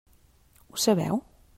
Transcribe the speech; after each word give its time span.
Ho 0.71 0.81
sabeu? 0.87 1.23